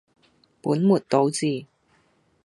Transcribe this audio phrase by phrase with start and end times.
[0.63, 1.67] 本末倒置